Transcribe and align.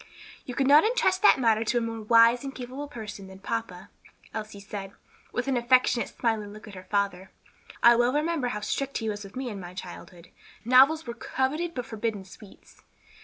"You 0.47 0.55
could 0.55 0.65
not 0.65 0.83
intrust 0.83 1.21
that 1.21 1.39
matter 1.39 1.63
to 1.63 1.77
a 1.77 1.79
more 1.79 2.01
wise 2.01 2.43
and 2.43 2.55
capable 2.55 2.87
person 2.87 3.27
than 3.27 3.37
papa," 3.37 3.91
Elsie 4.33 4.59
said, 4.59 4.93
with 5.31 5.47
an 5.47 5.55
affectionate, 5.55 6.07
smiling 6.09 6.51
look 6.53 6.67
at 6.67 6.73
her 6.73 6.87
father. 6.89 7.29
"I 7.83 7.95
well 7.95 8.11
remember 8.11 8.47
how 8.47 8.61
strict 8.61 8.97
he 8.97 9.09
was 9.09 9.23
with 9.23 9.35
me 9.35 9.47
in 9.49 9.59
my 9.59 9.75
childhood; 9.75 10.29
novels 10.65 11.05
were 11.05 11.13
coveted 11.13 11.75
but 11.75 11.85
forbidden 11.85 12.25
sweets." 12.25 12.81